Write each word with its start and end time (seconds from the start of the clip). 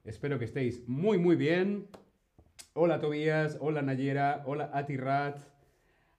Espero 0.03 0.37
que 0.37 0.45
estéis 0.45 0.87
muy, 0.87 1.17
muy 1.17 1.35
bien. 1.35 1.87
Hola 2.73 2.99
Tobías, 2.99 3.57
hola 3.59 3.81
Nayera, 3.81 4.43
hola 4.45 4.69
Atirat, 4.71 5.41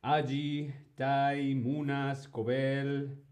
Agi, 0.02 0.72
Tai, 0.96 1.54
Munas, 1.54 2.26
Cobel. 2.26 3.22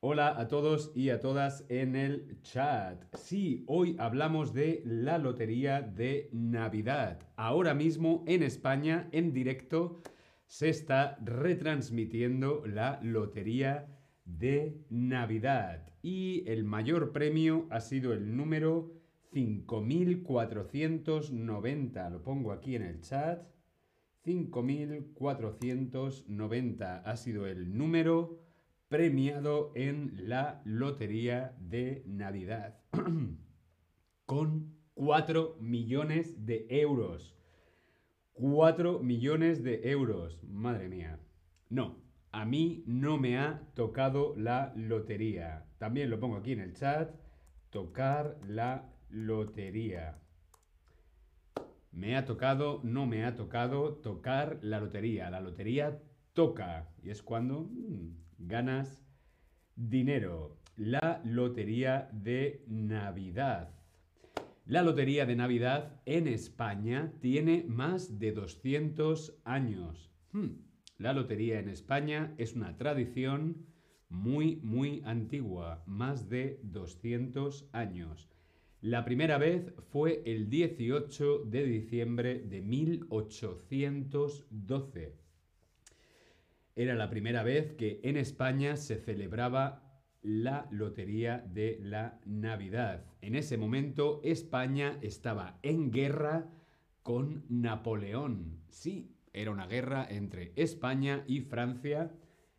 Hola 0.00 0.36
a 0.36 0.48
todos 0.48 0.90
y 0.96 1.10
a 1.10 1.20
todas 1.20 1.64
en 1.68 1.94
el 1.94 2.42
chat. 2.42 3.04
Sí, 3.16 3.64
hoy 3.68 3.94
hablamos 4.00 4.52
de 4.52 4.82
la 4.84 5.18
lotería 5.18 5.80
de 5.80 6.28
Navidad. 6.32 7.20
Ahora 7.36 7.72
mismo 7.72 8.24
en 8.26 8.42
España, 8.42 9.08
en 9.12 9.32
directo, 9.32 10.02
se 10.48 10.70
está 10.70 11.16
retransmitiendo 11.22 12.64
la 12.66 12.98
lotería 13.00 13.99
de 14.38 14.84
Navidad. 14.90 15.90
Y 16.02 16.44
el 16.48 16.64
mayor 16.64 17.12
premio 17.12 17.66
ha 17.70 17.80
sido 17.80 18.12
el 18.12 18.36
número 18.36 18.92
5490. 19.32 22.10
Lo 22.10 22.22
pongo 22.22 22.52
aquí 22.52 22.76
en 22.76 22.82
el 22.82 23.00
chat. 23.00 23.48
5490 24.22 26.98
ha 26.98 27.16
sido 27.16 27.46
el 27.46 27.74
número 27.76 28.38
premiado 28.88 29.72
en 29.74 30.28
la 30.28 30.62
lotería 30.64 31.56
de 31.60 32.04
Navidad. 32.06 32.78
Con 34.26 34.76
4 34.94 35.56
millones 35.60 36.44
de 36.44 36.66
euros. 36.68 37.36
4 38.32 39.00
millones 39.00 39.62
de 39.62 39.90
euros. 39.90 40.42
Madre 40.44 40.88
mía. 40.88 41.20
No, 41.68 41.99
a 42.32 42.44
mí 42.44 42.84
no 42.86 43.18
me 43.18 43.38
ha 43.38 43.62
tocado 43.74 44.34
la 44.36 44.72
lotería. 44.76 45.66
También 45.78 46.10
lo 46.10 46.20
pongo 46.20 46.36
aquí 46.36 46.52
en 46.52 46.60
el 46.60 46.74
chat. 46.74 47.10
Tocar 47.70 48.38
la 48.46 48.92
lotería. 49.10 50.18
Me 51.92 52.16
ha 52.16 52.24
tocado, 52.24 52.80
no 52.84 53.06
me 53.06 53.24
ha 53.24 53.34
tocado 53.34 53.94
tocar 53.94 54.58
la 54.62 54.78
lotería. 54.78 55.28
La 55.30 55.40
lotería 55.40 55.98
toca. 56.32 56.88
Y 57.02 57.10
es 57.10 57.22
cuando 57.22 57.62
mm, 57.62 58.14
ganas 58.38 59.04
dinero. 59.74 60.56
La 60.76 61.20
lotería 61.24 62.08
de 62.12 62.64
Navidad. 62.68 63.74
La 64.66 64.82
lotería 64.82 65.26
de 65.26 65.34
Navidad 65.34 66.00
en 66.06 66.28
España 66.28 67.12
tiene 67.20 67.64
más 67.66 68.20
de 68.20 68.30
200 68.30 69.40
años. 69.44 70.12
Hmm. 70.30 70.69
La 71.00 71.12
lotería 71.14 71.58
en 71.58 71.68
España 71.70 72.34
es 72.36 72.54
una 72.54 72.76
tradición 72.76 73.64
muy, 74.10 74.56
muy 74.56 75.00
antigua, 75.06 75.82
más 75.86 76.28
de 76.28 76.60
200 76.62 77.70
años. 77.72 78.28
La 78.82 79.06
primera 79.06 79.38
vez 79.38 79.72
fue 79.90 80.22
el 80.26 80.50
18 80.50 81.44
de 81.46 81.64
diciembre 81.64 82.40
de 82.40 82.60
1812. 82.60 85.14
Era 86.76 86.94
la 86.94 87.08
primera 87.08 87.44
vez 87.44 87.72
que 87.72 88.00
en 88.02 88.18
España 88.18 88.76
se 88.76 88.96
celebraba 88.96 89.90
la 90.20 90.68
Lotería 90.70 91.38
de 91.38 91.78
la 91.80 92.20
Navidad. 92.26 93.06
En 93.22 93.36
ese 93.36 93.56
momento 93.56 94.20
España 94.22 94.98
estaba 95.00 95.60
en 95.62 95.92
guerra 95.92 96.50
con 97.02 97.46
Napoleón. 97.48 98.60
Sí, 98.68 99.16
era 99.32 99.50
una 99.50 99.66
guerra 99.66 100.06
entre 100.08 100.52
España 100.56 101.24
y 101.26 101.40
Francia 101.40 102.12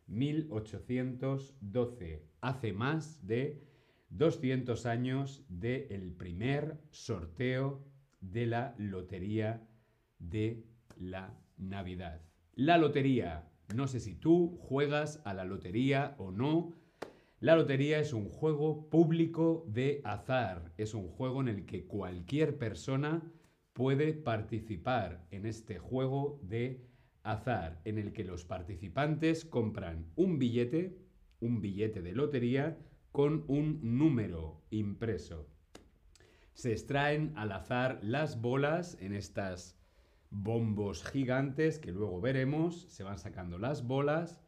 1812. 0.06 2.22
Hace 2.40 2.72
más 2.72 3.26
de 3.26 3.62
200 4.10 4.86
años 4.86 5.44
del 5.48 6.12
primer 6.12 6.78
sorteo 6.90 7.84
de 8.20 8.46
la 8.46 8.74
Lotería 8.78 9.66
de 10.18 10.64
la 10.96 11.38
Navidad. 11.56 12.22
La 12.54 12.78
lotería, 12.78 13.48
no 13.74 13.86
sé 13.86 14.00
si 14.00 14.14
tú 14.14 14.58
juegas 14.60 15.20
a 15.24 15.34
la 15.34 15.44
lotería 15.44 16.14
o 16.18 16.30
no, 16.30 16.74
la 17.40 17.56
lotería 17.56 17.98
es 17.98 18.12
un 18.12 18.28
juego 18.28 18.88
público 18.90 19.64
de 19.66 20.00
azar, 20.04 20.72
es 20.76 20.94
un 20.94 21.08
juego 21.08 21.40
en 21.40 21.48
el 21.48 21.66
que 21.66 21.86
cualquier 21.86 22.58
persona 22.58 23.22
puede 23.72 24.12
participar 24.12 25.26
en 25.30 25.46
este 25.46 25.78
juego 25.78 26.38
de 26.42 26.84
azar, 27.22 27.80
en 27.84 27.98
el 27.98 28.12
que 28.12 28.24
los 28.24 28.44
participantes 28.44 29.44
compran 29.44 30.06
un 30.16 30.38
billete, 30.38 30.98
un 31.40 31.60
billete 31.60 32.02
de 32.02 32.12
lotería, 32.12 32.78
con 33.12 33.44
un 33.48 33.78
número 33.82 34.62
impreso. 34.70 35.46
Se 36.54 36.72
extraen 36.72 37.32
al 37.36 37.52
azar 37.52 38.00
las 38.02 38.40
bolas 38.40 38.96
en 39.00 39.14
estas 39.14 39.78
bombos 40.30 41.04
gigantes 41.04 41.78
que 41.78 41.92
luego 41.92 42.20
veremos, 42.20 42.86
se 42.88 43.04
van 43.04 43.18
sacando 43.18 43.58
las 43.58 43.86
bolas 43.86 44.40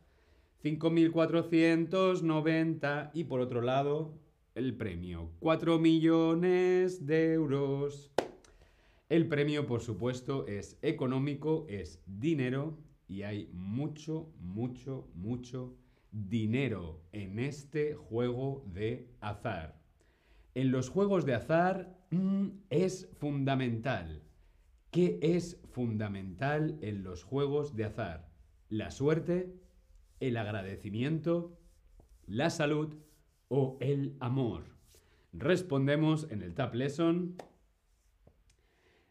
5.490 0.62 3.10
y 3.12 3.24
por 3.24 3.40
otro 3.40 3.60
lado 3.60 4.18
el 4.54 4.74
premio, 4.76 5.30
4 5.40 5.78
millones 5.78 7.06
de 7.06 7.34
euros. 7.34 8.13
El 9.14 9.28
premio, 9.28 9.64
por 9.64 9.80
supuesto, 9.80 10.44
es 10.48 10.76
económico, 10.82 11.66
es 11.68 12.02
dinero 12.04 12.80
y 13.06 13.22
hay 13.22 13.48
mucho, 13.52 14.32
mucho, 14.40 15.08
mucho 15.14 15.76
dinero 16.10 17.00
en 17.12 17.38
este 17.38 17.94
juego 17.94 18.64
de 18.66 19.14
azar. 19.20 19.80
En 20.56 20.72
los 20.72 20.88
juegos 20.88 21.24
de 21.26 21.34
azar 21.34 21.96
mm, 22.10 22.48
es 22.70 23.08
fundamental. 23.20 24.24
¿Qué 24.90 25.20
es 25.22 25.60
fundamental 25.70 26.76
en 26.80 27.04
los 27.04 27.22
juegos 27.22 27.76
de 27.76 27.84
azar? 27.84 28.32
La 28.68 28.90
suerte, 28.90 29.54
el 30.18 30.36
agradecimiento, 30.36 31.56
la 32.26 32.50
salud 32.50 32.96
o 33.46 33.78
el 33.78 34.16
amor? 34.18 34.64
Respondemos 35.32 36.28
en 36.32 36.42
el 36.42 36.52
Tab 36.54 36.74
Lesson. 36.74 37.36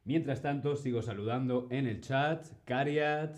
Mientras 0.05 0.41
tanto, 0.41 0.75
sigo 0.75 1.01
saludando 1.01 1.67
en 1.71 1.87
el 1.87 2.01
chat. 2.01 2.45
Cariat, 2.65 3.37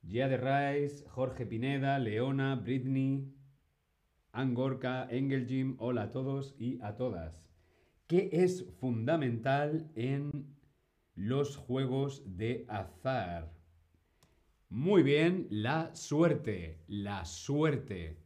de 0.00 0.36
Rice, 0.38 1.04
Jorge 1.08 1.44
Pineda, 1.44 1.98
Leona, 1.98 2.54
Britney, 2.56 3.34
Angorka, 4.32 5.06
Engeljim. 5.10 5.76
Hola 5.78 6.04
a 6.04 6.10
todos 6.10 6.54
y 6.58 6.80
a 6.80 6.96
todas. 6.96 7.50
¿Qué 8.06 8.30
es 8.32 8.64
fundamental 8.80 9.90
en 9.94 10.56
los 11.14 11.56
juegos 11.56 12.22
de 12.38 12.64
azar? 12.68 13.52
Muy 14.70 15.02
bien, 15.02 15.48
la 15.50 15.94
suerte, 15.94 16.78
la 16.88 17.26
suerte, 17.26 18.16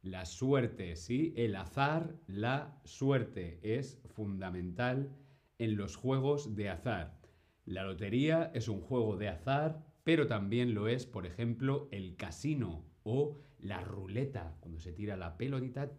la 0.00 0.24
suerte, 0.24 0.96
¿sí? 0.96 1.34
El 1.36 1.56
azar, 1.56 2.16
la 2.26 2.80
suerte 2.84 3.60
es 3.62 4.00
fundamental 4.14 5.14
en 5.60 5.76
los 5.76 5.94
juegos 5.94 6.56
de 6.56 6.70
azar. 6.70 7.20
La 7.66 7.84
lotería 7.84 8.50
es 8.54 8.66
un 8.68 8.80
juego 8.80 9.16
de 9.16 9.28
azar, 9.28 9.84
pero 10.04 10.26
también 10.26 10.74
lo 10.74 10.88
es, 10.88 11.04
por 11.06 11.26
ejemplo, 11.26 11.86
el 11.92 12.16
casino 12.16 12.86
o 13.02 13.38
la 13.58 13.82
ruleta, 13.82 14.56
cuando 14.60 14.80
se 14.80 14.92
tira 14.92 15.18
la 15.18 15.36
pelotita. 15.36 15.90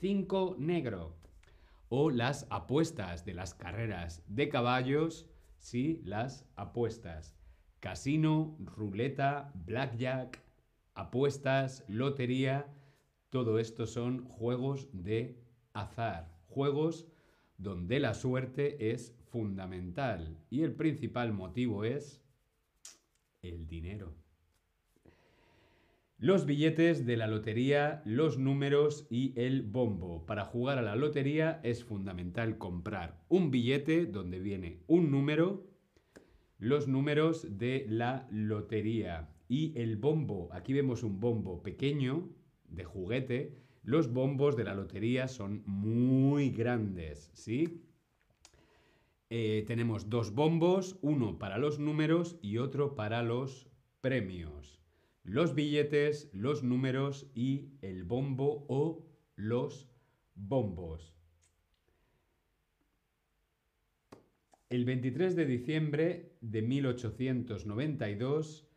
5 0.00 0.56
negro. 0.58 1.16
O 1.88 2.10
las 2.10 2.48
apuestas 2.50 3.24
de 3.24 3.34
las 3.34 3.54
carreras 3.54 4.24
de 4.26 4.48
caballos, 4.48 5.30
sí, 5.58 6.02
las 6.04 6.48
apuestas. 6.56 7.36
Casino, 7.78 8.56
ruleta, 8.58 9.52
blackjack, 9.54 10.42
apuestas, 10.94 11.84
lotería, 11.86 12.66
todo 13.30 13.60
esto 13.60 13.86
son 13.86 14.24
juegos 14.24 14.88
de 14.92 15.40
azar, 15.72 16.35
juegos 16.56 17.06
donde 17.58 18.00
la 18.00 18.14
suerte 18.14 18.92
es 18.92 19.14
fundamental 19.26 20.38
y 20.48 20.62
el 20.62 20.72
principal 20.72 21.34
motivo 21.34 21.84
es 21.84 22.22
el 23.42 23.66
dinero. 23.66 24.14
Los 26.18 26.46
billetes 26.46 27.04
de 27.04 27.18
la 27.18 27.26
lotería, 27.26 28.00
los 28.06 28.38
números 28.38 29.06
y 29.10 29.38
el 29.38 29.60
bombo. 29.60 30.24
Para 30.24 30.46
jugar 30.46 30.78
a 30.78 30.82
la 30.82 30.96
lotería 30.96 31.60
es 31.62 31.84
fundamental 31.84 32.56
comprar 32.56 33.22
un 33.28 33.50
billete 33.50 34.06
donde 34.06 34.38
viene 34.38 34.80
un 34.86 35.10
número, 35.10 35.66
los 36.58 36.88
números 36.88 37.58
de 37.58 37.84
la 37.86 38.26
lotería 38.30 39.28
y 39.46 39.78
el 39.78 39.96
bombo. 39.96 40.48
Aquí 40.52 40.72
vemos 40.72 41.02
un 41.02 41.20
bombo 41.20 41.62
pequeño 41.62 42.30
de 42.70 42.84
juguete. 42.84 43.65
Los 43.86 44.12
bombos 44.12 44.56
de 44.56 44.64
la 44.64 44.74
lotería 44.74 45.28
son 45.28 45.62
muy 45.64 46.50
grandes, 46.50 47.30
¿sí? 47.34 47.84
Eh, 49.30 49.62
tenemos 49.68 50.10
dos 50.10 50.34
bombos, 50.34 50.98
uno 51.02 51.38
para 51.38 51.56
los 51.56 51.78
números 51.78 52.36
y 52.42 52.58
otro 52.58 52.96
para 52.96 53.22
los 53.22 53.68
premios. 54.00 54.80
Los 55.22 55.54
billetes, 55.54 56.28
los 56.32 56.64
números 56.64 57.30
y 57.32 57.74
el 57.80 58.02
bombo 58.02 58.66
o 58.68 59.06
los 59.36 59.88
bombos. 60.34 61.14
El 64.68 64.84
23 64.84 65.36
de 65.36 65.46
diciembre 65.46 66.32
de 66.40 66.62
1892 66.62 68.68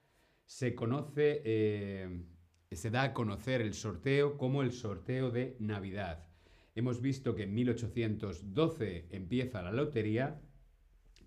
se 0.45 0.75
conoce, 0.75 1.41
eh, 1.45 2.25
se 2.75 2.91
da 2.91 3.01
a 3.03 3.13
conocer 3.13 3.61
el 3.61 3.73
sorteo 3.73 4.37
como 4.37 4.61
el 4.61 4.71
sorteo 4.71 5.31
de 5.31 5.55
Navidad. 5.59 6.27
Hemos 6.75 7.01
visto 7.01 7.33
que 7.33 7.43
en 7.43 7.53
1812 7.55 9.07
empieza 9.09 9.63
la 9.63 9.71
lotería, 9.71 10.39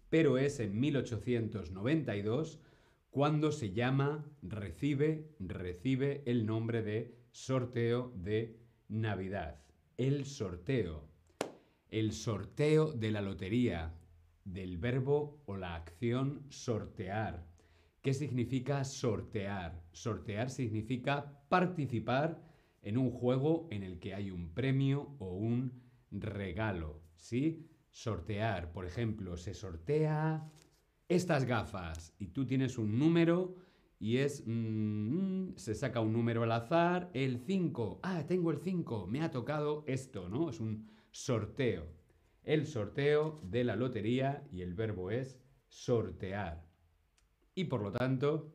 pero 0.08 0.38
es 0.38 0.60
en 0.60 0.78
1892 0.78 2.60
cuando 3.10 3.50
se 3.50 3.72
llama, 3.72 4.24
recibe, 4.40 5.34
recibe 5.40 6.22
el 6.26 6.46
nombre 6.46 6.82
de 6.82 7.18
sorteo 7.32 8.12
de 8.16 8.60
Navidad. 8.88 9.60
El 9.96 10.24
sorteo. 10.24 11.08
El 11.90 12.12
sorteo 12.12 12.92
de 12.92 13.10
la 13.10 13.20
lotería, 13.20 13.94
del 14.44 14.78
verbo 14.78 15.42
o 15.44 15.56
la 15.56 15.74
acción 15.74 16.46
sortear. 16.50 17.51
¿Qué 18.02 18.14
significa 18.14 18.82
sortear? 18.82 19.80
Sortear 19.92 20.50
significa 20.50 21.40
participar 21.48 22.42
en 22.82 22.98
un 22.98 23.12
juego 23.12 23.68
en 23.70 23.84
el 23.84 24.00
que 24.00 24.12
hay 24.12 24.32
un 24.32 24.52
premio 24.52 25.14
o 25.20 25.36
un 25.36 25.80
regalo, 26.10 27.00
¿sí? 27.14 27.68
Sortear, 27.90 28.72
por 28.72 28.86
ejemplo, 28.86 29.36
se 29.36 29.54
sortea 29.54 30.50
estas 31.08 31.44
gafas 31.44 32.12
y 32.18 32.28
tú 32.28 32.44
tienes 32.44 32.76
un 32.76 32.98
número 32.98 33.54
y 34.00 34.16
es... 34.16 34.42
mm, 34.46 35.54
se 35.54 35.76
saca 35.76 36.00
un 36.00 36.12
número 36.12 36.42
al 36.42 36.50
azar, 36.50 37.08
el 37.14 37.38
5. 37.38 38.00
Ah, 38.02 38.26
tengo 38.26 38.50
el 38.50 38.58
5, 38.58 39.06
me 39.06 39.22
ha 39.22 39.30
tocado 39.30 39.84
esto, 39.86 40.28
¿no? 40.28 40.50
Es 40.50 40.58
un 40.58 40.88
sorteo. 41.12 41.86
El 42.42 42.66
sorteo 42.66 43.40
de 43.44 43.62
la 43.62 43.76
lotería 43.76 44.44
y 44.50 44.62
el 44.62 44.74
verbo 44.74 45.12
es 45.12 45.38
sortear. 45.68 46.71
Y 47.54 47.64
por 47.64 47.82
lo 47.82 47.92
tanto, 47.92 48.52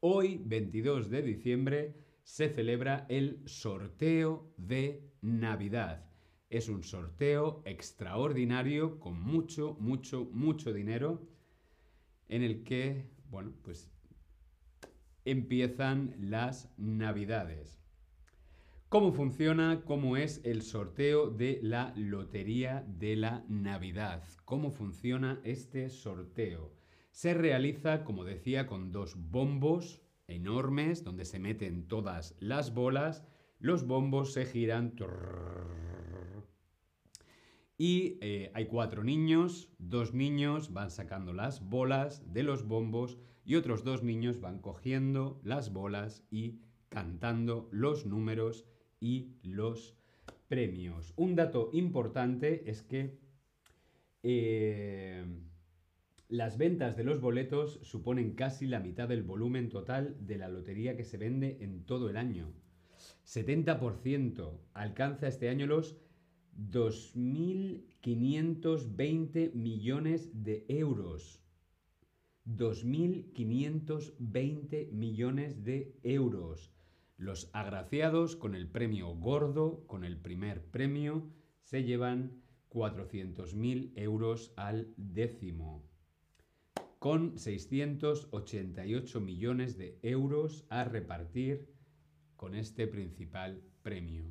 hoy, 0.00 0.40
22 0.44 1.08
de 1.08 1.22
diciembre, 1.22 1.94
se 2.22 2.50
celebra 2.50 3.06
el 3.08 3.40
sorteo 3.46 4.52
de 4.58 5.10
Navidad. 5.22 6.04
Es 6.50 6.68
un 6.68 6.82
sorteo 6.82 7.62
extraordinario 7.64 9.00
con 9.00 9.20
mucho, 9.20 9.76
mucho, 9.80 10.28
mucho 10.32 10.72
dinero 10.72 11.26
en 12.28 12.42
el 12.42 12.62
que, 12.62 13.08
bueno, 13.30 13.54
pues 13.62 13.90
empiezan 15.24 16.14
las 16.18 16.72
Navidades. 16.76 17.80
¿Cómo 18.90 19.12
funciona? 19.12 19.82
¿Cómo 19.84 20.16
es 20.16 20.40
el 20.44 20.62
sorteo 20.62 21.30
de 21.30 21.60
la 21.62 21.94
Lotería 21.96 22.84
de 22.86 23.16
la 23.16 23.44
Navidad? 23.48 24.24
¿Cómo 24.44 24.70
funciona 24.70 25.40
este 25.44 25.88
sorteo? 25.88 26.79
Se 27.10 27.34
realiza, 27.34 28.04
como 28.04 28.24
decía, 28.24 28.66
con 28.66 28.92
dos 28.92 29.14
bombos 29.16 30.00
enormes 30.26 31.04
donde 31.04 31.24
se 31.24 31.38
meten 31.38 31.88
todas 31.88 32.36
las 32.40 32.72
bolas. 32.72 33.24
Los 33.58 33.86
bombos 33.86 34.32
se 34.32 34.46
giran. 34.46 34.94
Y 37.76 38.18
hay 38.54 38.66
cuatro 38.66 39.02
niños, 39.04 39.72
dos 39.78 40.14
niños 40.14 40.72
van 40.72 40.90
sacando 40.90 41.32
las 41.32 41.68
bolas 41.68 42.32
de 42.32 42.42
los 42.42 42.66
bombos 42.66 43.18
y 43.44 43.56
otros 43.56 43.84
dos 43.84 44.02
niños 44.02 44.40
van 44.40 44.60
cogiendo 44.60 45.40
las 45.42 45.72
bolas 45.72 46.22
y 46.30 46.60
cantando 46.90 47.68
los 47.72 48.06
números 48.06 48.66
y 49.00 49.34
los 49.42 49.96
premios. 50.46 51.14
Un 51.16 51.36
dato 51.36 51.70
importante 51.72 52.70
es 52.70 52.82
que 52.82 53.18
las 56.30 56.56
ventas 56.58 56.96
de 56.96 57.02
los 57.02 57.20
boletos 57.20 57.80
suponen 57.82 58.36
casi 58.36 58.68
la 58.68 58.78
mitad 58.78 59.08
del 59.08 59.24
volumen 59.24 59.68
total 59.68 60.16
de 60.20 60.38
la 60.38 60.48
lotería 60.48 60.96
que 60.96 61.02
se 61.02 61.18
vende 61.18 61.58
en 61.60 61.82
todo 61.84 62.08
el 62.08 62.16
año. 62.16 62.52
70% 63.26 64.60
alcanza 64.72 65.26
este 65.26 65.48
año 65.48 65.66
los 65.66 65.96
2.520 66.56 69.54
millones 69.54 70.44
de 70.44 70.66
euros. 70.68 71.42
2.520 72.46 74.92
millones 74.92 75.64
de 75.64 75.98
euros. 76.04 76.72
Los 77.16 77.50
agraciados 77.52 78.36
con 78.36 78.54
el 78.54 78.68
premio 78.68 79.16
gordo, 79.16 79.84
con 79.88 80.04
el 80.04 80.16
primer 80.16 80.64
premio, 80.64 81.28
se 81.60 81.82
llevan 81.82 82.40
400.000 82.70 83.94
euros 83.96 84.52
al 84.56 84.94
décimo, 84.96 85.89
con 87.00 87.38
688 87.38 89.20
millones 89.22 89.78
de 89.78 89.98
euros 90.02 90.66
a 90.68 90.84
repartir 90.84 91.66
con 92.36 92.54
este 92.54 92.86
principal 92.86 93.62
premio. 93.82 94.24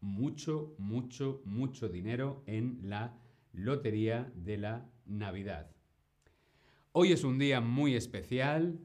Mucho, 0.00 0.72
mucho, 0.78 1.42
mucho 1.44 1.88
dinero 1.88 2.44
en 2.46 2.78
la 2.84 3.18
lotería 3.52 4.32
de 4.36 4.56
la 4.56 4.88
Navidad. 5.04 5.72
Hoy 6.92 7.10
es 7.10 7.24
un 7.24 7.40
día 7.40 7.60
muy 7.60 7.96
especial 7.96 8.78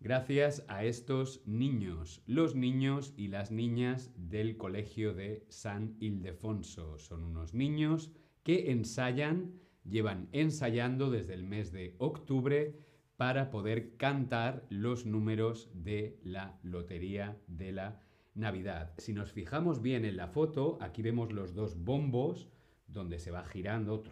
gracias 0.00 0.64
a 0.68 0.82
estos 0.86 1.42
niños, 1.44 2.22
los 2.26 2.54
niños 2.54 3.12
y 3.18 3.28
las 3.28 3.50
niñas 3.50 4.10
del 4.16 4.56
Colegio 4.56 5.12
de 5.12 5.44
San 5.50 5.94
Ildefonso. 6.00 6.98
Son 6.98 7.22
unos 7.22 7.52
niños 7.52 8.12
que 8.44 8.70
ensayan, 8.70 9.60
llevan 9.84 10.28
ensayando 10.32 11.10
desde 11.10 11.34
el 11.34 11.44
mes 11.44 11.70
de 11.72 11.94
octubre 11.98 12.74
para 13.16 13.50
poder 13.50 13.96
cantar 13.96 14.64
los 14.68 15.06
números 15.06 15.70
de 15.72 16.18
la 16.22 16.58
Lotería 16.62 17.38
de 17.46 17.72
la 17.72 18.02
Navidad. 18.34 18.92
Si 18.98 19.12
nos 19.12 19.32
fijamos 19.32 19.82
bien 19.82 20.04
en 20.04 20.16
la 20.16 20.28
foto, 20.28 20.78
aquí 20.80 21.02
vemos 21.02 21.32
los 21.32 21.54
dos 21.54 21.84
bombos 21.84 22.48
donde 22.88 23.18
se 23.18 23.30
va 23.30 23.44
girando 23.44 24.02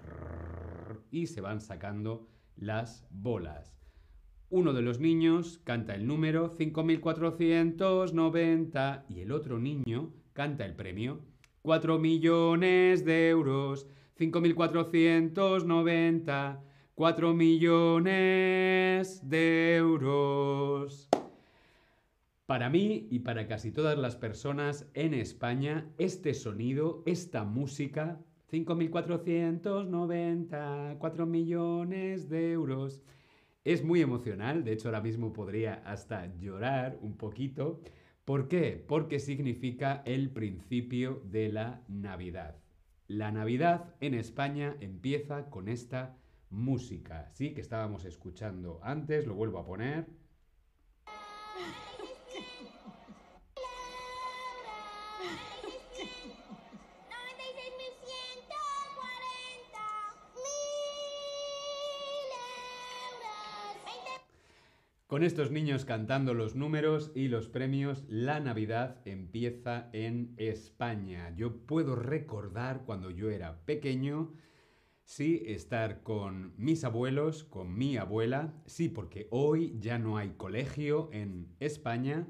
y 1.11 1.26
se 1.26 1.41
van 1.41 1.61
sacando 1.61 2.29
las 2.57 3.07
bolas. 3.11 3.76
Uno 4.50 4.73
de 4.73 4.83
los 4.83 5.00
niños 5.00 5.59
canta 5.64 5.95
el 5.95 6.07
número 6.07 6.50
5490 6.50 9.07
y 9.09 9.21
el 9.21 9.33
otro 9.33 9.59
niño 9.59 10.12
canta 10.35 10.67
el 10.67 10.76
premio 10.76 11.21
4 11.62 11.99
millones 11.99 13.05
de 13.05 13.29
euros 13.29 13.88
5490 14.16 16.62
4 16.95 17.35
millones 17.35 19.28
de 19.28 19.76
euros. 19.76 21.09
Para 22.45 22.69
mí 22.69 23.07
y 23.11 23.21
para 23.21 23.49
casi 23.49 23.73
todas 23.73 23.97
las 23.99 24.16
personas 24.16 24.90
en 24.92 25.14
España, 25.14 25.90
este 25.97 26.35
sonido, 26.35 27.02
esta 27.07 27.45
música, 27.45 28.21
5.490, 28.50 30.99
4 30.99 31.26
millones 31.26 32.28
de 32.28 32.52
euros, 32.52 33.02
Es 33.64 33.85
muy 33.85 34.00
emocional, 34.00 34.64
de 34.64 34.73
hecho 34.73 34.88
ahora 34.88 35.00
mismo 35.00 35.33
podría 35.33 35.75
hasta 35.87 36.26
llorar 36.38 36.99
un 37.00 37.16
poquito. 37.16 37.81
¿Por 38.25 38.49
qué? 38.49 38.85
Porque 38.87 39.19
significa 39.19 40.02
el 40.04 40.31
principio 40.31 41.23
de 41.25 41.49
la 41.49 41.83
Navidad. 41.88 42.62
La 43.12 43.31
Navidad 43.31 43.95
en 44.00 44.14
España 44.14 44.75
empieza 44.81 45.50
con 45.50 45.69
esta 45.69 46.16
música, 46.49 47.28
¿sí? 47.35 47.52
Que 47.52 47.61
estábamos 47.61 48.07
escuchando 48.07 48.81
antes, 48.83 49.26
lo 49.26 49.35
vuelvo 49.35 49.59
a 49.59 49.66
poner. 49.66 50.07
Con 65.12 65.25
estos 65.25 65.50
niños 65.50 65.85
cantando 65.85 66.33
los 66.33 66.54
números 66.54 67.12
y 67.14 67.28
los 67.28 67.47
premios, 67.47 68.02
la 68.09 68.40
Navidad 68.40 69.02
empieza 69.04 69.90
en 69.92 70.33
España. 70.38 71.35
Yo 71.37 71.66
puedo 71.66 71.97
recordar 71.97 72.85
cuando 72.87 73.11
yo 73.11 73.28
era 73.28 73.62
pequeño, 73.66 74.33
sí, 75.04 75.42
estar 75.45 76.02
con 76.02 76.54
mis 76.57 76.83
abuelos, 76.85 77.45
con 77.45 77.76
mi 77.76 77.99
abuela, 77.99 78.54
sí, 78.64 78.88
porque 78.88 79.28
hoy 79.31 79.76
ya 79.81 79.99
no 79.99 80.16
hay 80.16 80.31
colegio 80.31 81.11
en 81.12 81.54
España. 81.61 82.26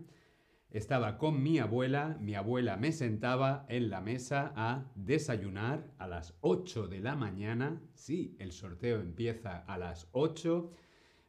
Estaba 0.69 1.19
con 1.19 1.41
mi 1.41 1.61
abuela, 1.61 2.19
mi 2.21 2.35
abuela 2.35 2.77
me 2.79 2.91
sentaba 2.91 3.65
en 3.69 3.91
la 3.91 4.01
mesa 4.01 4.53
a 4.57 4.91
desayunar 4.97 5.87
a 5.99 6.09
las 6.09 6.37
8 6.41 6.89
de 6.89 6.99
la 6.99 7.15
mañana, 7.15 7.81
sí, 7.95 8.35
el 8.41 8.51
sorteo 8.51 9.01
empieza 9.01 9.59
a 9.59 9.79
las 9.79 10.09
8. 10.11 10.73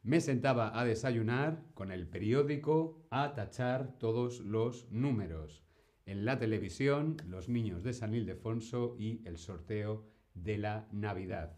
Me 0.04 0.20
sentaba 0.20 0.78
a 0.78 0.84
desayunar 0.84 1.64
con 1.72 1.90
el 1.90 2.06
periódico 2.06 3.06
a 3.08 3.32
tachar 3.32 3.98
todos 3.98 4.40
los 4.40 4.90
números. 4.90 5.64
En 6.04 6.26
la 6.26 6.38
televisión, 6.38 7.16
los 7.26 7.48
niños 7.48 7.82
de 7.82 7.94
San 7.94 8.14
Ildefonso 8.14 8.96
y 8.98 9.22
el 9.24 9.38
sorteo 9.38 10.04
de 10.34 10.58
la 10.58 10.86
Navidad. 10.92 11.56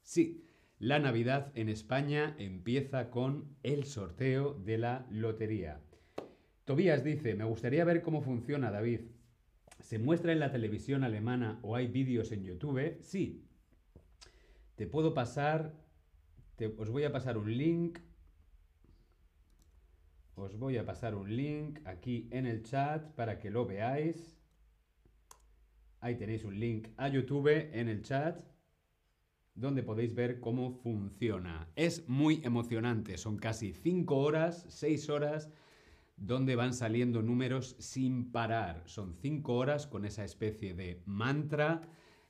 Sí, 0.00 0.46
la 0.78 0.98
Navidad 0.98 1.52
en 1.54 1.68
España 1.68 2.34
empieza 2.38 3.10
con 3.10 3.54
el 3.62 3.84
sorteo 3.84 4.54
de 4.54 4.78
la 4.78 5.06
lotería. 5.10 5.82
Tobías 6.64 7.04
dice, 7.04 7.34
me 7.34 7.44
gustaría 7.44 7.84
ver 7.84 8.00
cómo 8.00 8.22
funciona, 8.22 8.70
David. 8.70 9.00
¿Se 9.78 9.98
muestra 9.98 10.32
en 10.32 10.40
la 10.40 10.52
televisión 10.52 11.04
alemana 11.04 11.58
o 11.60 11.76
hay 11.76 11.88
vídeos 11.88 12.32
en 12.32 12.44
YouTube? 12.44 12.96
Sí. 13.02 13.44
Te 14.74 14.86
puedo 14.86 15.12
pasar, 15.12 15.81
os 16.66 16.90
voy 16.90 17.04
a 17.04 17.12
pasar 17.12 17.36
un 17.38 17.56
link. 17.56 17.98
Os 20.34 20.58
voy 20.58 20.76
a 20.76 20.84
pasar 20.84 21.14
un 21.14 21.34
link 21.34 21.80
aquí 21.84 22.28
en 22.30 22.46
el 22.46 22.62
chat 22.62 23.14
para 23.14 23.38
que 23.38 23.50
lo 23.50 23.66
veáis. 23.66 24.36
Ahí 26.00 26.16
tenéis 26.16 26.44
un 26.44 26.58
link 26.58 26.88
a 26.96 27.08
YouTube 27.08 27.70
en 27.72 27.88
el 27.88 28.02
chat 28.02 28.42
donde 29.54 29.82
podéis 29.82 30.14
ver 30.14 30.40
cómo 30.40 30.72
funciona. 30.72 31.68
Es 31.76 32.08
muy 32.08 32.40
emocionante, 32.44 33.18
son 33.18 33.36
casi 33.36 33.72
5 33.72 34.16
horas, 34.16 34.64
6 34.68 35.10
horas, 35.10 35.50
donde 36.16 36.56
van 36.56 36.72
saliendo 36.72 37.22
números 37.22 37.76
sin 37.78 38.32
parar. 38.32 38.82
Son 38.86 39.14
5 39.14 39.54
horas 39.54 39.86
con 39.86 40.04
esa 40.04 40.24
especie 40.24 40.74
de 40.74 41.02
mantra. 41.04 41.82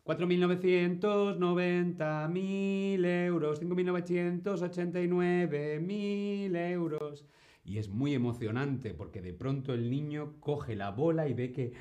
4.990 0.04 2.28
mil 2.28 3.04
euros, 3.04 3.62
5.989 3.62 5.80
mil 5.80 6.56
euros. 6.56 7.24
Y 7.64 7.78
es 7.78 7.88
muy 7.88 8.14
emocionante 8.14 8.94
porque 8.94 9.22
de 9.22 9.32
pronto 9.32 9.72
el 9.72 9.88
niño 9.88 10.40
coge 10.40 10.74
la 10.74 10.90
bola 10.90 11.28
y 11.28 11.34
ve 11.34 11.52
que 11.52 11.72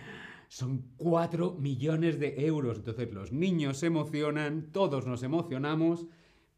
son 0.48 0.92
4 0.98 1.54
millones 1.54 2.20
de 2.20 2.46
euros. 2.46 2.78
Entonces 2.78 3.12
los 3.12 3.32
niños 3.32 3.78
se 3.78 3.88
emocionan, 3.88 4.72
todos 4.72 5.08
nos 5.08 5.24
emocionamos, 5.24 6.06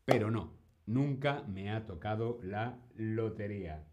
pero 0.03 0.32
no, 0.32 0.51
nunca 0.86 1.46
me 1.48 1.72
ha 1.72 1.86
tocado 1.86 2.41
la 2.43 2.82
lotería. 2.96 3.88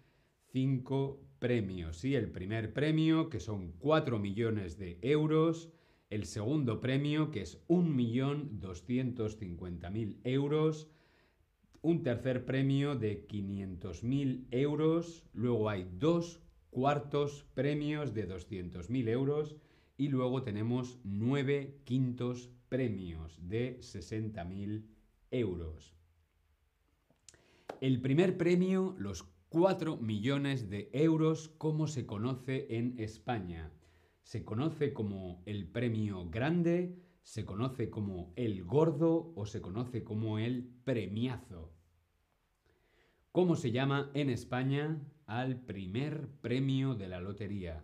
5 0.52 1.22
premios. 1.38 1.98
¿sí? 1.98 2.16
El 2.16 2.32
primer 2.32 2.74
premio, 2.74 3.30
que 3.30 3.40
son 3.40 3.74
4 3.78 4.18
millones 4.18 4.80
de 4.80 4.98
euros. 5.04 5.70
El 6.10 6.26
segundo 6.26 6.82
premio, 6.82 7.30
que 7.30 7.42
es 7.42 7.64
1.250.000 7.68 10.18
euros. 10.24 10.90
Un 11.86 12.02
tercer 12.02 12.46
premio 12.46 12.96
de 12.96 13.28
500.000 13.28 14.48
euros. 14.52 15.26
Luego 15.34 15.70
hay 15.70 15.86
dos 16.00 16.40
cuartos 16.70 17.46
premios 17.54 18.14
de 18.14 18.26
200.000 18.26 19.10
euros. 19.10 19.58
Y 19.98 20.08
luego 20.08 20.44
tenemos 20.44 20.98
nueve 21.04 21.82
quintos 21.84 22.50
premios 22.70 23.38
de 23.50 23.82
60.000 23.82 24.86
euros. 25.32 25.94
El 27.82 28.00
primer 28.00 28.38
premio, 28.38 28.96
los 28.98 29.24
4 29.50 29.98
millones 29.98 30.70
de 30.70 30.90
euros, 30.94 31.50
¿cómo 31.58 31.88
se 31.88 32.06
conoce 32.06 32.78
en 32.78 32.98
España? 32.98 33.74
Se 34.22 34.46
conoce 34.46 34.94
como 34.94 35.44
el 35.46 35.68
premio 35.68 36.30
grande, 36.30 36.96
se 37.24 37.44
conoce 37.44 37.90
como 37.90 38.32
el 38.38 38.64
gordo 38.64 39.34
o 39.36 39.46
se 39.46 39.62
conoce 39.62 40.06
como 40.06 40.40
el 40.40 40.64
premiazo. 40.86 41.73
¿Cómo 43.34 43.56
se 43.56 43.72
llama 43.72 44.12
en 44.14 44.30
España 44.30 45.02
al 45.26 45.60
primer 45.60 46.28
premio 46.42 46.94
de 46.94 47.08
la 47.08 47.20
lotería? 47.20 47.84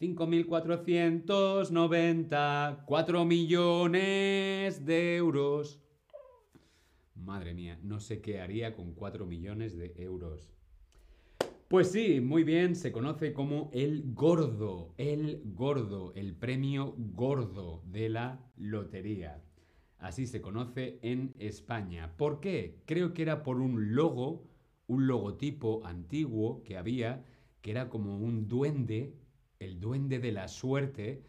5.490, 0.00 2.84
4 2.86 3.24
millones 3.24 4.86
de 4.86 5.16
euros. 5.16 5.80
Madre 7.16 7.54
mía, 7.54 7.76
no 7.82 7.98
sé 7.98 8.20
qué 8.20 8.40
haría 8.40 8.76
con 8.76 8.94
4 8.94 9.26
millones 9.26 9.76
de 9.76 9.92
euros. 9.98 10.52
Pues 11.66 11.90
sí, 11.90 12.20
muy 12.20 12.44
bien, 12.44 12.76
se 12.76 12.92
conoce 12.92 13.32
como 13.32 13.68
el 13.72 14.14
gordo, 14.14 14.94
el 14.96 15.42
gordo, 15.44 16.12
el 16.14 16.36
premio 16.36 16.94
gordo 16.96 17.82
de 17.86 18.10
la 18.10 18.48
lotería. 18.56 19.42
Así 19.98 20.26
se 20.26 20.40
conoce 20.40 20.98
en 21.02 21.34
España. 21.38 22.14
¿Por 22.16 22.40
qué? 22.40 22.82
Creo 22.86 23.14
que 23.14 23.22
era 23.22 23.42
por 23.42 23.60
un 23.60 23.94
logo, 23.94 24.44
un 24.86 25.06
logotipo 25.06 25.84
antiguo 25.86 26.62
que 26.62 26.76
había, 26.76 27.24
que 27.62 27.70
era 27.70 27.88
como 27.88 28.18
un 28.18 28.46
duende, 28.48 29.14
el 29.58 29.80
duende 29.80 30.18
de 30.18 30.32
la 30.32 30.48
suerte, 30.48 31.24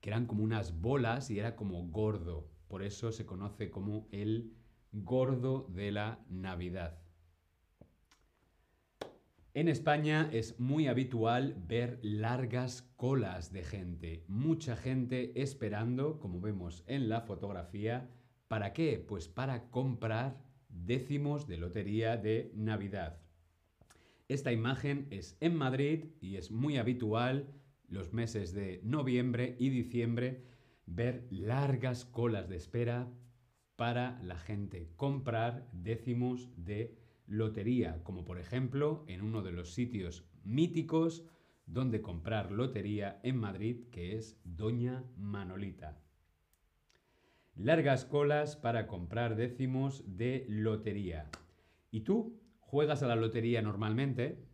que 0.00 0.10
eran 0.10 0.26
como 0.26 0.44
unas 0.44 0.80
bolas 0.80 1.30
y 1.30 1.38
era 1.38 1.56
como 1.56 1.86
gordo. 1.88 2.48
Por 2.68 2.82
eso 2.82 3.10
se 3.10 3.26
conoce 3.26 3.70
como 3.70 4.06
el 4.12 4.52
gordo 4.92 5.66
de 5.68 5.90
la 5.90 6.24
Navidad. 6.28 6.98
En 9.52 9.66
España 9.66 10.30
es 10.32 10.60
muy 10.60 10.86
habitual 10.86 11.56
ver 11.66 11.98
largas 12.02 12.82
colas 12.94 13.52
de 13.52 13.64
gente, 13.64 14.24
mucha 14.28 14.76
gente 14.76 15.42
esperando, 15.42 16.20
como 16.20 16.40
vemos 16.40 16.84
en 16.86 17.08
la 17.08 17.22
fotografía, 17.22 18.08
¿para 18.46 18.72
qué? 18.72 19.04
Pues 19.04 19.26
para 19.26 19.68
comprar 19.70 20.40
décimos 20.68 21.48
de 21.48 21.56
lotería 21.56 22.16
de 22.16 22.52
Navidad. 22.54 23.18
Esta 24.28 24.52
imagen 24.52 25.08
es 25.10 25.36
en 25.40 25.56
Madrid 25.56 26.04
y 26.20 26.36
es 26.36 26.52
muy 26.52 26.76
habitual 26.76 27.48
los 27.88 28.12
meses 28.12 28.52
de 28.54 28.80
noviembre 28.84 29.56
y 29.58 29.70
diciembre 29.70 30.44
ver 30.86 31.26
largas 31.30 32.04
colas 32.04 32.48
de 32.48 32.54
espera 32.54 33.12
para 33.74 34.22
la 34.22 34.38
gente 34.38 34.92
comprar 34.94 35.68
décimos 35.72 36.50
de 36.56 36.99
lotería, 37.30 38.02
como 38.02 38.24
por 38.24 38.38
ejemplo 38.38 39.04
en 39.06 39.22
uno 39.22 39.42
de 39.42 39.52
los 39.52 39.72
sitios 39.72 40.28
míticos 40.42 41.24
donde 41.64 42.02
comprar 42.02 42.50
lotería 42.50 43.20
en 43.22 43.36
Madrid, 43.36 43.86
que 43.92 44.16
es 44.16 44.40
Doña 44.44 45.04
Manolita. 45.16 46.02
Largas 47.54 48.04
colas 48.04 48.56
para 48.56 48.88
comprar 48.88 49.36
décimos 49.36 50.02
de 50.06 50.44
lotería. 50.48 51.30
¿Y 51.92 52.00
tú 52.00 52.40
juegas 52.58 53.02
a 53.04 53.06
la 53.06 53.16
lotería 53.16 53.62
normalmente? 53.62 54.44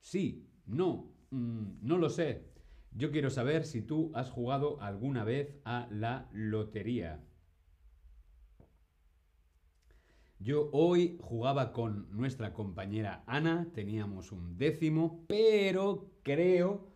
Sí, 0.00 0.50
no, 0.66 1.14
mm, 1.30 1.78
no 1.80 1.96
lo 1.96 2.10
sé. 2.10 2.52
Yo 2.92 3.10
quiero 3.10 3.30
saber 3.30 3.64
si 3.64 3.80
tú 3.80 4.12
has 4.14 4.30
jugado 4.30 4.82
alguna 4.82 5.24
vez 5.24 5.56
a 5.64 5.88
la 5.90 6.28
lotería. 6.32 7.24
Yo 10.40 10.70
hoy 10.72 11.18
jugaba 11.20 11.72
con 11.72 12.06
nuestra 12.16 12.52
compañera 12.52 13.24
Ana, 13.26 13.72
teníamos 13.74 14.30
un 14.30 14.56
décimo, 14.56 15.24
pero 15.26 16.12
creo, 16.22 16.92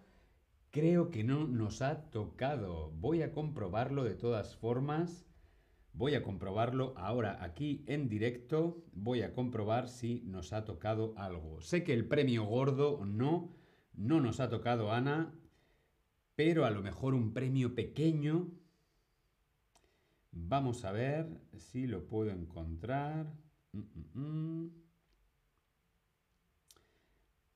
creo 0.71 1.11
que 1.11 1.25
no 1.25 1.49
nos 1.49 1.83
ha 1.83 2.09
tocado. 2.11 2.93
Voy 2.93 3.23
a 3.23 3.33
comprobarlo 3.33 4.05
de 4.05 4.15
todas 4.15 4.55
formas. 4.55 5.27
Voy 5.93 6.15
a 6.15 6.23
comprobarlo 6.23 6.95
ahora 6.97 7.43
aquí 7.43 7.85
en 7.89 8.09
directo. 8.09 8.85
Voy 8.93 9.23
a 9.23 9.35
comprobar 9.35 9.89
si 9.89 10.23
nos 10.25 10.53
ha 10.53 10.65
tocado 10.65 11.13
algo. 11.17 11.61
Sé 11.61 11.83
que 11.83 11.95
el 11.95 12.07
premio 12.07 12.45
gordo 12.45 13.05
no, 13.05 13.57
no 13.93 14.21
nos 14.21 14.39
ha 14.39 14.51
tocado 14.51 14.93
Ana, 14.93 15.35
pero 16.37 16.65
a 16.65 16.71
lo 16.71 16.81
mejor 16.81 17.13
un 17.13 17.33
premio 17.33 17.75
pequeño. 17.75 18.53
Vamos 20.33 20.85
a 20.85 20.93
ver 20.93 21.27
si 21.57 21.87
lo 21.87 22.07
puedo 22.07 22.31
encontrar. 22.31 23.33
Mm, 23.73 23.81
mm, 23.81 24.21
mm. 24.21 24.83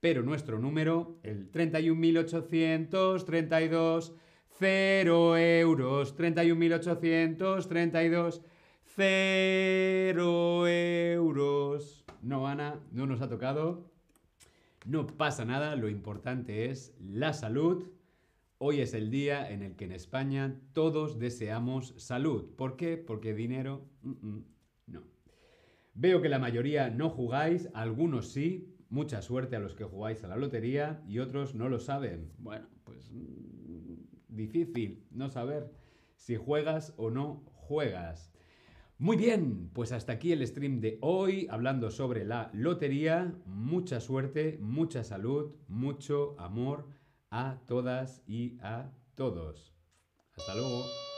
pero 0.00 0.22
nuestro 0.22 0.58
número, 0.58 1.20
el 1.22 1.52
31.832, 1.52 4.14
0 4.58 5.36
euros, 5.36 6.16
31.832, 6.16 8.42
0 8.96 10.68
euros. 10.68 12.06
No, 12.22 12.48
Ana, 12.48 12.80
no 12.92 13.06
nos 13.06 13.20
ha 13.20 13.28
tocado. 13.28 13.90
No 14.86 15.06
pasa 15.06 15.44
nada, 15.44 15.76
lo 15.76 15.90
importante 15.90 16.70
es 16.70 16.94
la 16.98 17.34
salud. 17.34 17.84
Hoy 18.62 18.82
es 18.82 18.92
el 18.92 19.10
día 19.10 19.50
en 19.50 19.62
el 19.62 19.74
que 19.74 19.86
en 19.86 19.92
España 19.92 20.60
todos 20.74 21.18
deseamos 21.18 21.94
salud. 21.96 22.44
¿Por 22.56 22.76
qué? 22.76 22.98
Porque 22.98 23.32
dinero, 23.32 23.88
no. 24.02 25.02
Veo 25.94 26.20
que 26.20 26.28
la 26.28 26.38
mayoría 26.38 26.90
no 26.90 27.08
jugáis, 27.08 27.70
algunos 27.72 28.28
sí, 28.28 28.76
Mucha 28.90 29.22
suerte 29.22 29.56
a 29.56 29.60
los 29.60 29.74
que 29.74 29.84
jugáis 29.84 30.24
a 30.24 30.28
la 30.28 30.36
lotería 30.36 31.02
y 31.06 31.20
otros 31.20 31.54
no 31.54 31.70
lo 31.70 31.78
saben. 31.78 32.32
Bueno, 32.36 32.66
pues 32.84 33.10
mm, 33.10 33.94
difícil 34.28 35.06
no 35.10 35.30
saber 35.30 35.72
si 36.16 36.36
juegas 36.36 36.92
o 36.98 37.08
no 37.08 37.42
juegas. 37.54 38.30
Muy 38.98 39.16
bien, 39.16 39.70
pues 39.72 39.92
hasta 39.92 40.12
aquí 40.12 40.32
el 40.32 40.46
stream 40.46 40.80
de 40.80 40.98
hoy 41.00 41.46
hablando 41.50 41.90
sobre 41.90 42.26
la 42.26 42.50
lotería. 42.52 43.32
Mucha 43.46 44.00
suerte, 44.00 44.58
mucha 44.60 45.02
salud, 45.02 45.54
mucho 45.66 46.34
amor 46.38 46.99
a 47.30 47.60
todas 47.66 48.22
y 48.26 48.58
a 48.60 48.90
todos. 49.14 49.72
Hasta 50.36 50.54
luego. 50.54 51.09